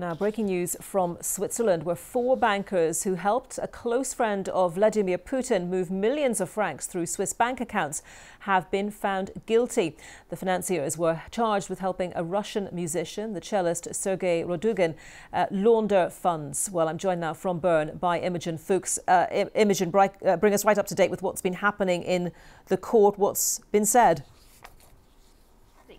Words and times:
Now, 0.00 0.14
breaking 0.14 0.46
news 0.46 0.78
from 0.80 1.18
Switzerland, 1.20 1.82
where 1.82 1.94
four 1.94 2.34
bankers 2.34 3.02
who 3.02 3.16
helped 3.16 3.58
a 3.58 3.68
close 3.68 4.14
friend 4.14 4.48
of 4.48 4.76
Vladimir 4.76 5.18
Putin 5.18 5.68
move 5.68 5.90
millions 5.90 6.40
of 6.40 6.48
francs 6.48 6.86
through 6.86 7.04
Swiss 7.04 7.34
bank 7.34 7.60
accounts 7.60 8.02
have 8.40 8.70
been 8.70 8.90
found 8.90 9.30
guilty. 9.44 9.98
The 10.30 10.36
financiers 10.36 10.96
were 10.96 11.20
charged 11.30 11.68
with 11.68 11.80
helping 11.80 12.14
a 12.16 12.24
Russian 12.24 12.70
musician, 12.72 13.34
the 13.34 13.42
cellist 13.42 13.94
Sergei 13.94 14.42
Roldugin, 14.42 14.94
uh, 15.34 15.44
launder 15.50 16.08
funds. 16.08 16.70
Well, 16.72 16.88
I'm 16.88 16.96
joined 16.96 17.20
now 17.20 17.34
from 17.34 17.58
Bern 17.58 17.98
by 17.98 18.20
Imogen 18.20 18.56
Fuchs. 18.56 18.98
Uh, 19.06 19.26
Imogen, 19.54 19.92
uh, 19.94 20.36
bring 20.38 20.54
us 20.54 20.64
right 20.64 20.78
up 20.78 20.86
to 20.86 20.94
date 20.94 21.10
with 21.10 21.20
what's 21.20 21.42
been 21.42 21.52
happening 21.52 22.04
in 22.04 22.32
the 22.68 22.78
court, 22.78 23.18
what's 23.18 23.58
been 23.70 23.84
said 23.84 24.24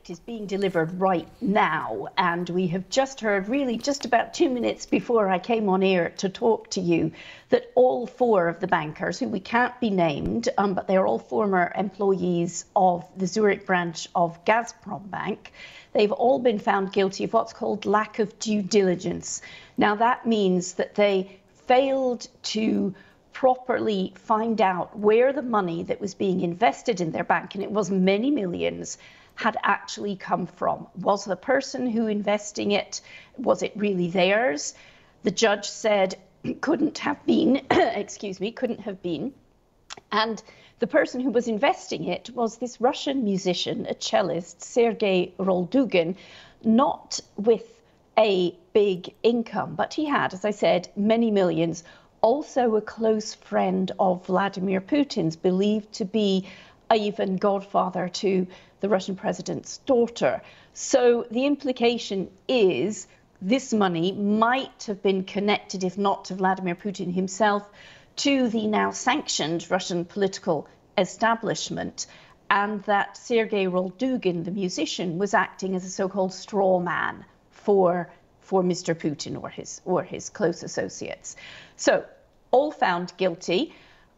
is 0.10 0.20
being 0.20 0.46
delivered 0.46 1.00
right 1.00 1.28
now. 1.40 2.08
And 2.18 2.50
we 2.50 2.68
have 2.68 2.90
just 2.90 3.22
heard, 3.22 3.48
really 3.48 3.78
just 3.78 4.06
about 4.06 4.34
two 4.34 4.50
minutes 4.50 4.86
before 4.86 5.30
I 5.30 5.40
came 5.40 5.70
on 5.70 5.84
air 5.84 6.10
to 6.18 6.30
talk 6.30 6.70
to 6.72 6.82
you, 6.82 7.12
that 7.50 7.72
all 7.76 8.08
four 8.08 8.48
of 8.48 8.60
the 8.60 8.68
bankers, 8.68 9.20
who 9.20 9.28
we 9.28 9.40
can't 9.40 9.80
be 9.80 9.90
named, 9.90 10.50
um, 10.58 10.74
but 10.74 10.88
they're 10.88 11.06
all 11.06 11.20
former 11.20 11.72
employees 11.76 12.66
of 12.76 13.06
the 13.18 13.28
Zurich 13.28 13.66
branch 13.66 14.08
of 14.16 14.44
Gazprombank, 14.46 15.38
they've 15.94 16.12
all 16.12 16.40
been 16.40 16.60
found 16.60 16.94
guilty 16.94 17.26
of 17.26 17.34
what's 17.34 17.54
called 17.54 17.86
lack 17.86 18.20
of 18.20 18.40
due 18.40 18.62
diligence. 18.62 19.42
Now, 19.78 19.96
that 19.96 20.26
means 20.26 20.74
that 20.74 20.96
they 20.96 21.40
failed 21.68 22.28
to 22.44 22.94
properly 23.34 24.14
find 24.16 24.62
out 24.62 24.98
where 24.98 25.34
the 25.34 25.42
money 25.42 25.84
that 25.84 26.02
was 26.02 26.14
being 26.14 26.42
invested 26.42 27.02
in 27.02 27.12
their 27.12 27.24
bank, 27.24 27.56
and 27.56 27.64
it 27.64 27.72
was 27.72 27.90
many 27.90 28.32
millions, 28.32 28.98
had 29.36 29.58
actually 29.64 30.16
come 30.16 30.46
from. 30.46 30.88
Was 31.00 31.26
the 31.26 31.36
person 31.36 31.88
who 31.88 32.08
investing 32.08 32.72
it, 32.72 33.02
was 33.38 33.64
it 33.64 33.72
really 33.76 34.10
theirs? 34.10 34.74
The 35.24 35.32
judge 35.32 35.68
said 35.68 36.16
couldn't 36.62 37.00
have 37.00 37.26
been, 37.26 37.62
excuse 37.72 38.40
me, 38.40 38.52
couldn't 38.52 38.82
have 38.82 39.02
been. 39.02 39.34
And 40.12 40.42
the 40.80 40.88
person 40.88 41.22
who 41.22 41.30
was 41.30 41.48
investing 41.48 42.06
it 42.06 42.30
was 42.34 42.58
this 42.58 42.82
Russian 42.82 43.24
musician, 43.24 43.86
a 43.88 43.94
cellist, 43.94 44.62
Sergei 44.62 45.34
Roldugin, 45.38 46.16
not 46.64 47.20
with 47.36 47.82
a 48.18 48.56
big 48.74 49.14
income, 49.24 49.76
but 49.76 49.94
he 49.94 50.06
had, 50.06 50.34
as 50.34 50.46
I 50.46 50.52
said, 50.52 50.90
many 50.96 51.32
millions. 51.32 51.84
Also, 52.22 52.76
a 52.76 52.82
close 52.82 53.34
friend 53.34 53.92
of 54.00 54.26
Vladimir 54.28 54.80
Putin's, 54.80 55.36
believed 55.36 55.92
to 55.94 56.06
be 56.06 56.48
even 56.94 57.38
godfather 57.38 58.10
to 58.10 58.46
the 58.80 58.90
Russian 58.90 59.16
president's 59.16 59.80
daughter. 59.80 60.42
So 60.74 61.26
the 61.32 61.46
implication 61.46 62.30
is 62.48 63.08
this 63.42 63.74
money 63.74 64.12
might 64.12 64.84
have 64.84 65.02
been 65.02 65.24
connected, 65.24 65.84
if 65.84 65.98
not 65.98 66.26
to 66.26 66.36
Vladimir 66.36 66.76
Putin 66.76 67.12
himself, 67.14 67.68
to 68.18 68.50
the 68.50 68.68
now 68.68 68.92
sanctioned 68.92 69.70
Russian 69.72 70.06
political 70.06 70.68
establishment, 70.98 72.06
and 72.52 72.84
that 72.84 73.18
Sergei 73.18 73.66
Roldugin, 73.66 74.44
the 74.44 74.52
musician, 74.52 75.18
was 75.18 75.34
acting 75.34 75.76
as 75.76 75.86
a 75.86 75.90
so-called 75.90 76.34
straw 76.34 76.80
man 76.80 77.26
for 77.50 78.12
for 78.42 78.64
Mr. 78.64 78.94
Putin 78.94 79.42
or 79.42 79.50
his 79.50 79.82
or 79.86 80.04
his 80.04 80.30
close 80.30 80.64
associates. 80.64 81.36
So 81.78 82.06
all 82.52 82.72
found 82.72 83.14
guilty 83.18 83.74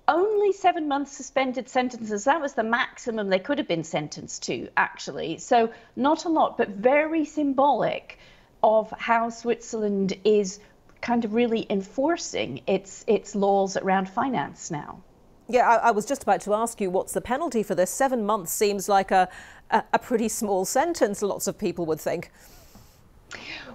only 0.07 0.51
seven 0.51 0.87
months 0.87 1.15
suspended 1.15 1.69
sentences. 1.69 2.25
That 2.25 2.41
was 2.41 2.53
the 2.53 2.63
maximum 2.63 3.29
they 3.29 3.39
could 3.39 3.57
have 3.57 3.67
been 3.67 3.83
sentenced 3.83 4.43
to, 4.43 4.67
actually. 4.75 5.37
So, 5.37 5.71
not 5.95 6.25
a 6.25 6.29
lot, 6.29 6.57
but 6.57 6.69
very 6.69 7.25
symbolic 7.25 8.19
of 8.61 8.91
how 8.97 9.29
Switzerland 9.29 10.13
is 10.23 10.59
kind 11.01 11.25
of 11.25 11.33
really 11.33 11.65
enforcing 11.69 12.61
its, 12.65 13.03
its 13.07 13.35
laws 13.35 13.75
around 13.77 14.09
finance 14.09 14.71
now. 14.71 15.01
Yeah, 15.49 15.67
I, 15.67 15.89
I, 15.89 15.91
was 15.91 16.05
just 16.05 16.23
about 16.23 16.39
to 16.41 16.53
ask 16.53 16.79
you 16.79 16.89
what's 16.89 17.11
the 17.11 17.19
penalty 17.19 17.61
for 17.63 17.75
this? 17.75 17.91
Seven 17.91 18.25
months 18.25 18.53
seems 18.53 18.87
like 18.87 19.11
a, 19.11 19.27
a, 19.69 19.83
a 19.93 19.99
pretty 19.99 20.29
small 20.29 20.63
sentence, 20.63 21.21
lots 21.21 21.47
of 21.47 21.57
people 21.57 21.85
would 21.85 21.99
think. 21.99 22.31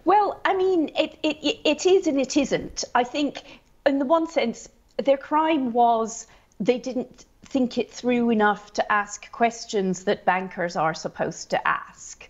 Well, 0.05 0.41
I 0.45 0.55
mean, 0.55 0.91
it, 0.99 1.19
it, 1.23 1.61
it 1.65 1.87
is 1.87 2.07
and 2.07 2.21
it 2.21 2.37
isn't. 2.37 2.85
I 2.95 3.05
think, 3.05 3.43
in 3.87 3.99
the 3.99 4.05
one 4.05 4.29
sense, 4.29 4.69
their 4.97 5.17
crime 5.17 5.73
was 5.73 6.27
they 6.61 6.79
didn't 6.79 7.25
think 7.45 7.79
it 7.79 7.91
through 7.91 8.31
enough 8.31 8.73
to 8.75 8.93
ask 8.93 9.31
questions 9.33 10.05
that 10.05 10.25
bankers 10.25 10.77
are 10.77 10.95
supposed 10.95 11.51
to 11.51 11.69
ask. 11.69 12.29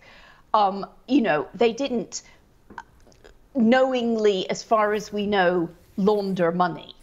Um, 0.53 0.85
you 1.07 1.21
know, 1.21 1.47
they 1.53 1.73
didn't 1.73 2.23
knowingly, 3.55 4.49
as 4.49 4.63
far 4.63 4.93
as 4.93 5.11
we 5.11 5.25
know, 5.25 5.69
launder 5.97 6.51
money. 6.51 6.95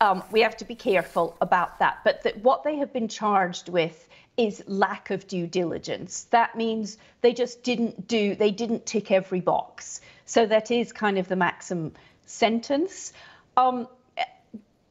Um, 0.00 0.22
we 0.30 0.40
have 0.40 0.56
to 0.58 0.64
be 0.64 0.74
careful 0.74 1.36
about 1.40 1.78
that. 1.78 1.98
But 2.04 2.22
that 2.22 2.38
what 2.42 2.62
they 2.64 2.76
have 2.76 2.92
been 2.92 3.08
charged 3.08 3.68
with 3.68 4.08
is 4.36 4.62
lack 4.66 5.10
of 5.10 5.26
due 5.26 5.46
diligence. 5.46 6.24
That 6.30 6.56
means 6.56 6.98
they 7.20 7.32
just 7.32 7.62
didn't 7.62 8.06
do, 8.06 8.34
they 8.34 8.50
didn't 8.50 8.86
tick 8.86 9.10
every 9.10 9.40
box. 9.40 10.00
So 10.26 10.46
that 10.46 10.70
is 10.70 10.92
kind 10.92 11.18
of 11.18 11.28
the 11.28 11.36
maximum 11.36 11.92
sentence. 12.26 13.12
Um, 13.56 13.88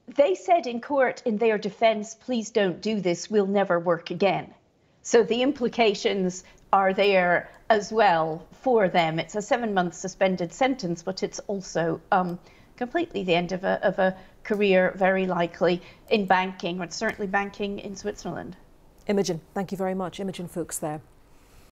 they 0.08 0.36
said 0.36 0.68
in 0.68 0.82
court 0.82 1.24
in 1.26 1.38
their 1.38 1.58
defense, 1.58 2.16
please 2.16 2.52
don't 2.52 2.82
do 2.82 3.00
this, 3.00 3.30
we'll 3.30 3.48
never 3.48 3.80
work 3.80 4.12
again. 4.12 4.54
So 5.02 5.24
the 5.24 5.42
implications 5.42 6.44
are 6.72 6.94
there 6.94 7.50
as 7.70 7.92
well 7.92 8.48
for 8.62 8.90
them. 8.90 9.20
It's 9.20 9.36
a 9.36 9.42
seven 9.42 9.74
month 9.74 9.94
suspended 9.96 10.54
sentence, 10.54 11.04
but 11.04 11.24
it's 11.24 11.40
also 11.40 12.02
um, 12.12 12.40
completely 12.78 13.24
the 13.24 13.36
end 13.36 13.52
of 13.52 13.64
a, 13.64 13.86
of 13.86 14.00
a 14.00 14.16
career, 14.44 14.94
very 14.96 15.26
likely 15.26 15.82
in 16.10 16.26
banking, 16.26 16.80
or 16.82 16.90
certainly 16.90 17.28
banking 17.28 17.80
in 17.80 17.96
Switzerland. 17.96 18.56
Imogen, 19.08 19.42
thank 19.54 19.72
you 19.72 19.78
very 19.78 19.94
much. 19.94 20.20
Imogen 20.20 20.48
Fuchs 20.48 20.80
there. 20.80 21.02